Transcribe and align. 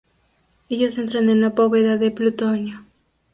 Ellos 0.67 0.97
entran 0.97 1.29
en 1.29 1.41
la 1.41 1.49
bóveda 1.49 1.97
de 1.97 2.09
plutonio. 2.09 2.87